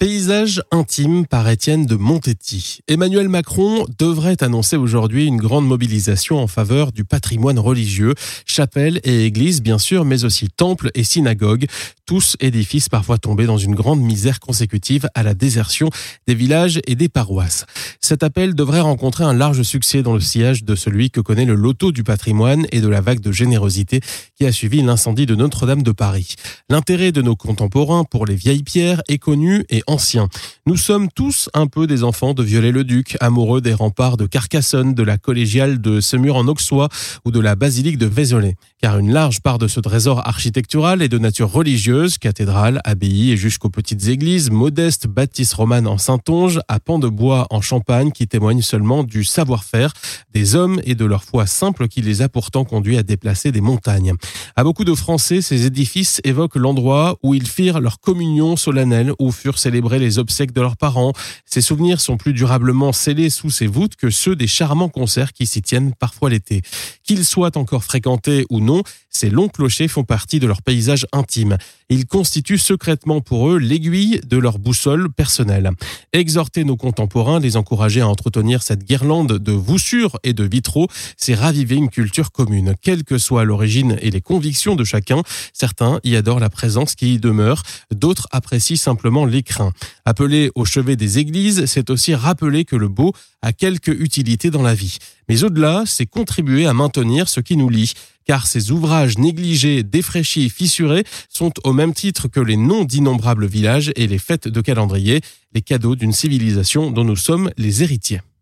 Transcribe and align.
Paysage 0.00 0.62
intime 0.70 1.26
par 1.26 1.46
Étienne 1.46 1.84
de 1.84 1.94
Montetti. 1.94 2.78
Emmanuel 2.88 3.28
Macron 3.28 3.84
devrait 3.98 4.42
annoncer 4.42 4.78
aujourd'hui 4.78 5.26
une 5.26 5.36
grande 5.36 5.66
mobilisation 5.66 6.38
en 6.38 6.46
faveur 6.46 6.90
du 6.90 7.04
patrimoine 7.04 7.58
religieux, 7.58 8.14
chapelles 8.46 9.00
et 9.04 9.26
églises 9.26 9.60
bien 9.60 9.76
sûr, 9.76 10.06
mais 10.06 10.24
aussi 10.24 10.48
temples 10.48 10.90
et 10.94 11.04
synagogues, 11.04 11.66
tous 12.06 12.38
édifices 12.40 12.88
parfois 12.88 13.18
tombés 13.18 13.44
dans 13.44 13.58
une 13.58 13.74
grande 13.74 14.00
misère 14.00 14.40
consécutive 14.40 15.06
à 15.14 15.22
la 15.22 15.34
désertion 15.34 15.90
des 16.26 16.34
villages 16.34 16.80
et 16.86 16.94
des 16.94 17.10
paroisses. 17.10 17.66
Cet 18.00 18.22
appel 18.22 18.54
devrait 18.54 18.80
rencontrer 18.80 19.24
un 19.24 19.34
large 19.34 19.62
succès 19.62 20.02
dans 20.02 20.14
le 20.14 20.20
sillage 20.20 20.64
de 20.64 20.74
celui 20.76 21.10
que 21.10 21.20
connaît 21.20 21.44
le 21.44 21.54
loto 21.54 21.92
du 21.92 22.04
patrimoine 22.04 22.66
et 22.72 22.80
de 22.80 22.88
la 22.88 23.02
vague 23.02 23.20
de 23.20 23.32
générosité 23.32 24.00
qui 24.34 24.46
a 24.46 24.50
suivi 24.50 24.80
l'incendie 24.80 25.26
de 25.26 25.34
Notre-Dame 25.34 25.82
de 25.82 25.92
Paris. 25.92 26.36
L'intérêt 26.70 27.12
de 27.12 27.20
nos 27.20 27.36
contemporains 27.36 28.04
pour 28.04 28.24
les 28.24 28.34
vieilles 28.34 28.62
pierres 28.62 29.02
est 29.06 29.18
connu 29.18 29.64
et 29.68 29.82
Nous 30.66 30.76
sommes 30.76 31.08
tous 31.08 31.50
un 31.52 31.66
peu 31.66 31.88
des 31.88 32.04
enfants 32.04 32.32
de 32.32 32.44
Viollet-le-Duc, 32.44 33.16
amoureux 33.18 33.60
des 33.60 33.74
remparts 33.74 34.16
de 34.16 34.26
Carcassonne, 34.26 34.94
de 34.94 35.02
la 35.02 35.18
collégiale 35.18 35.80
de 35.80 36.00
Semur 36.00 36.36
en 36.36 36.46
Auxois 36.46 36.88
ou 37.24 37.32
de 37.32 37.40
la 37.40 37.56
basilique 37.56 37.98
de 37.98 38.06
Vézelay. 38.06 38.54
Car 38.80 38.98
une 38.98 39.12
large 39.12 39.40
part 39.40 39.58
de 39.58 39.66
ce 39.66 39.80
trésor 39.80 40.26
architectural 40.26 41.02
est 41.02 41.08
de 41.08 41.18
nature 41.18 41.50
religieuse, 41.50 42.18
cathédrales, 42.18 42.80
abbayes 42.84 43.32
et 43.32 43.36
jusqu'aux 43.36 43.68
petites 43.68 44.06
églises, 44.06 44.50
modestes 44.50 45.08
bâtisses 45.08 45.54
romanes 45.54 45.88
en 45.88 45.98
Saintonge, 45.98 46.60
à 46.68 46.78
pans 46.78 47.00
de 47.00 47.08
bois 47.08 47.48
en 47.50 47.60
Champagne, 47.60 48.12
qui 48.12 48.28
témoignent 48.28 48.62
seulement 48.62 49.02
du 49.02 49.24
savoir-faire 49.24 49.92
des 50.32 50.54
hommes 50.54 50.80
et 50.84 50.94
de 50.94 51.04
leur 51.04 51.24
foi 51.24 51.46
simple 51.46 51.88
qui 51.88 52.00
les 52.00 52.22
a 52.22 52.28
pourtant 52.28 52.64
conduits 52.64 52.96
à 52.96 53.02
déplacer 53.02 53.50
des 53.50 53.60
montagnes. 53.60 54.14
À 54.54 54.62
beaucoup 54.62 54.84
de 54.84 54.94
Français, 54.94 55.42
ces 55.42 55.66
édifices 55.66 56.20
évoquent 56.22 56.56
l'endroit 56.56 57.18
où 57.24 57.34
ils 57.34 57.48
firent 57.48 57.80
leur 57.80 57.98
communion 57.98 58.54
solennelle, 58.54 59.12
où 59.18 59.32
furent 59.32 59.58
célébrés 59.58 59.79
les 59.88 60.18
obsèques 60.18 60.52
de 60.52 60.60
leurs 60.60 60.76
parents. 60.76 61.12
Ces 61.44 61.60
souvenirs 61.60 62.00
sont 62.00 62.16
plus 62.16 62.32
durablement 62.32 62.92
scellés 62.92 63.30
sous 63.30 63.50
ces 63.50 63.66
voûtes 63.66 63.96
que 63.96 64.10
ceux 64.10 64.36
des 64.36 64.46
charmants 64.46 64.88
concerts 64.88 65.32
qui 65.32 65.46
s'y 65.46 65.62
tiennent 65.62 65.94
parfois 65.94 66.30
l'été. 66.30 66.62
Qu'ils 67.04 67.24
soient 67.24 67.56
encore 67.56 67.84
fréquentés 67.84 68.46
ou 68.50 68.60
non, 68.60 68.82
ces 69.08 69.30
longs 69.30 69.48
clochers 69.48 69.88
font 69.88 70.04
partie 70.04 70.38
de 70.38 70.46
leur 70.46 70.62
paysage 70.62 71.06
intime. 71.12 71.58
Ils 71.88 72.06
constituent 72.06 72.58
secrètement 72.58 73.20
pour 73.20 73.50
eux 73.50 73.58
l'aiguille 73.58 74.20
de 74.24 74.38
leur 74.38 74.58
boussole 74.58 75.10
personnelle. 75.12 75.70
Exhorter 76.12 76.64
nos 76.64 76.76
contemporains, 76.76 77.40
les 77.40 77.56
encourager 77.56 78.00
à 78.00 78.08
entretenir 78.08 78.62
cette 78.62 78.84
guirlande 78.84 79.38
de 79.38 79.52
voussures 79.52 80.18
et 80.22 80.32
de 80.32 80.44
vitraux, 80.44 80.86
c'est 81.16 81.34
raviver 81.34 81.74
une 81.74 81.90
culture 81.90 82.30
commune. 82.30 82.74
Quelle 82.80 83.02
que 83.02 83.18
soit 83.18 83.44
l'origine 83.44 83.96
et 84.00 84.10
les 84.10 84.20
convictions 84.20 84.76
de 84.76 84.84
chacun, 84.84 85.22
certains 85.52 85.98
y 86.04 86.14
adorent 86.14 86.40
la 86.40 86.50
présence 86.50 86.94
qui 86.94 87.14
y 87.14 87.18
demeure, 87.18 87.62
d'autres 87.92 88.28
apprécient 88.30 88.76
simplement 88.76 89.24
l'écrin. 89.24 89.69
Appeler 90.04 90.50
au 90.54 90.64
chevet 90.64 90.96
des 90.96 91.18
églises, 91.18 91.66
c'est 91.66 91.90
aussi 91.90 92.14
rappeler 92.14 92.64
que 92.64 92.76
le 92.76 92.88
beau 92.88 93.12
a 93.42 93.52
quelque 93.52 93.90
utilité 93.90 94.50
dans 94.50 94.62
la 94.62 94.74
vie. 94.74 94.98
Mais 95.28 95.44
au-delà, 95.44 95.84
c'est 95.86 96.06
contribuer 96.06 96.66
à 96.66 96.74
maintenir 96.74 97.28
ce 97.28 97.40
qui 97.40 97.56
nous 97.56 97.68
lie 97.68 97.94
car 98.30 98.46
ces 98.46 98.70
ouvrages 98.70 99.18
négligés, 99.18 99.82
défraîchis 99.82 100.50
fissurés 100.50 101.02
sont 101.28 101.52
au 101.64 101.72
même 101.72 101.92
titre 101.92 102.28
que 102.28 102.38
les 102.38 102.56
noms 102.56 102.84
d'innombrables 102.84 103.46
villages 103.46 103.90
et 103.96 104.06
les 104.06 104.18
fêtes 104.18 104.46
de 104.46 104.60
calendrier, 104.60 105.20
les 105.52 105.62
cadeaux 105.62 105.96
d'une 105.96 106.12
civilisation 106.12 106.92
dont 106.92 107.02
nous 107.02 107.16
sommes 107.16 107.50
les 107.56 107.82
héritiers. 107.82 108.20